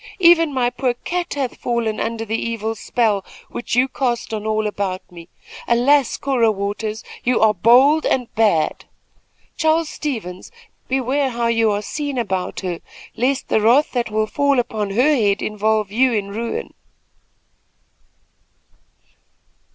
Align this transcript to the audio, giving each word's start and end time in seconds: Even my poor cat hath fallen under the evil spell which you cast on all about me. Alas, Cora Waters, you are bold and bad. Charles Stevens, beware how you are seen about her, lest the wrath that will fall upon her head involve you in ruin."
Even 0.17 0.51
my 0.51 0.71
poor 0.71 0.95
cat 0.95 1.35
hath 1.35 1.57
fallen 1.57 1.99
under 1.99 2.25
the 2.25 2.35
evil 2.35 2.73
spell 2.73 3.23
which 3.51 3.75
you 3.75 3.87
cast 3.87 4.33
on 4.33 4.47
all 4.47 4.65
about 4.65 5.03
me. 5.11 5.29
Alas, 5.67 6.17
Cora 6.17 6.49
Waters, 6.51 7.03
you 7.23 7.39
are 7.39 7.53
bold 7.53 8.03
and 8.07 8.33
bad. 8.33 8.85
Charles 9.55 9.89
Stevens, 9.89 10.49
beware 10.87 11.29
how 11.29 11.45
you 11.45 11.69
are 11.69 11.83
seen 11.83 12.17
about 12.17 12.61
her, 12.61 12.79
lest 13.15 13.49
the 13.49 13.61
wrath 13.61 13.91
that 13.91 14.09
will 14.09 14.25
fall 14.25 14.57
upon 14.57 14.89
her 14.89 15.15
head 15.15 15.39
involve 15.39 15.91
you 15.91 16.11
in 16.13 16.29
ruin." 16.29 16.73